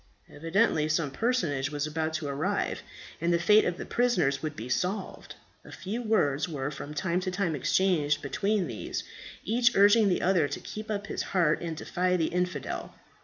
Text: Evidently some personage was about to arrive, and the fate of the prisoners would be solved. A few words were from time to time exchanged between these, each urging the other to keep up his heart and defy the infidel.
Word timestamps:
Evidently 0.27 0.89
some 0.89 1.11
personage 1.11 1.69
was 1.69 1.85
about 1.85 2.11
to 2.11 2.25
arrive, 2.27 2.81
and 3.21 3.31
the 3.31 3.37
fate 3.37 3.65
of 3.65 3.77
the 3.77 3.85
prisoners 3.85 4.41
would 4.41 4.55
be 4.55 4.67
solved. 4.67 5.35
A 5.63 5.71
few 5.71 6.01
words 6.01 6.49
were 6.49 6.71
from 6.71 6.95
time 6.95 7.19
to 7.19 7.29
time 7.29 7.53
exchanged 7.53 8.19
between 8.19 8.65
these, 8.65 9.03
each 9.43 9.75
urging 9.75 10.09
the 10.09 10.23
other 10.23 10.47
to 10.47 10.59
keep 10.59 10.89
up 10.89 11.05
his 11.05 11.21
heart 11.21 11.61
and 11.61 11.77
defy 11.77 12.17
the 12.17 12.29
infidel. 12.29 12.95